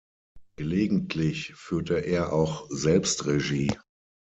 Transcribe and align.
Gelegentlich 0.55 1.53
führte 1.53 1.99
er 1.99 2.33
auch 2.33 2.65
selbst 2.71 3.27
Regie. 3.27 3.71